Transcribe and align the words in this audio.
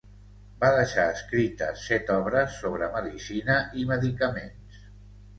Va 0.61 0.69
deixar 0.75 1.03
escrites 1.15 1.83
set 1.89 2.09
obres 2.13 2.55
sobre 2.61 2.87
medicina 2.95 3.59
i 3.83 3.85
medicaments. 3.93 4.81